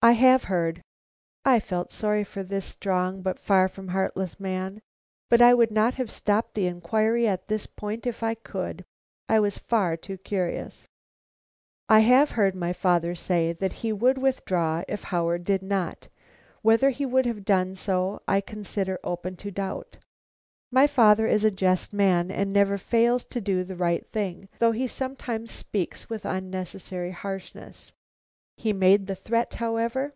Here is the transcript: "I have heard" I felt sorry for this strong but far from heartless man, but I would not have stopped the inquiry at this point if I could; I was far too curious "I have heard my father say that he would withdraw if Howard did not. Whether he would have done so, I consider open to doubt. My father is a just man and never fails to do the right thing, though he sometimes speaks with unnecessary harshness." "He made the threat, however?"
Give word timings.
"I 0.00 0.12
have 0.12 0.44
heard" 0.44 0.80
I 1.44 1.58
felt 1.58 1.90
sorry 1.90 2.22
for 2.22 2.44
this 2.44 2.64
strong 2.64 3.20
but 3.20 3.36
far 3.36 3.66
from 3.66 3.88
heartless 3.88 4.38
man, 4.38 4.78
but 5.28 5.42
I 5.42 5.52
would 5.52 5.72
not 5.72 5.94
have 5.94 6.08
stopped 6.08 6.54
the 6.54 6.66
inquiry 6.68 7.26
at 7.26 7.48
this 7.48 7.66
point 7.66 8.06
if 8.06 8.22
I 8.22 8.36
could; 8.36 8.84
I 9.28 9.40
was 9.40 9.58
far 9.58 9.96
too 9.96 10.16
curious 10.16 10.86
"I 11.88 11.98
have 12.06 12.30
heard 12.38 12.54
my 12.54 12.72
father 12.72 13.16
say 13.16 13.52
that 13.54 13.72
he 13.82 13.92
would 13.92 14.18
withdraw 14.18 14.84
if 14.86 15.02
Howard 15.02 15.42
did 15.42 15.64
not. 15.64 16.06
Whether 16.62 16.90
he 16.90 17.04
would 17.04 17.26
have 17.26 17.44
done 17.44 17.74
so, 17.74 18.22
I 18.28 18.40
consider 18.40 19.00
open 19.02 19.34
to 19.38 19.50
doubt. 19.50 19.96
My 20.70 20.86
father 20.86 21.26
is 21.26 21.42
a 21.42 21.50
just 21.50 21.92
man 21.92 22.30
and 22.30 22.52
never 22.52 22.78
fails 22.78 23.24
to 23.24 23.40
do 23.40 23.64
the 23.64 23.74
right 23.74 24.06
thing, 24.06 24.48
though 24.60 24.70
he 24.72 24.86
sometimes 24.86 25.50
speaks 25.50 26.08
with 26.08 26.24
unnecessary 26.24 27.10
harshness." 27.10 27.90
"He 28.60 28.72
made 28.72 29.06
the 29.06 29.14
threat, 29.14 29.54
however?" 29.54 30.14